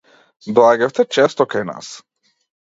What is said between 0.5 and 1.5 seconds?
Доаѓавте често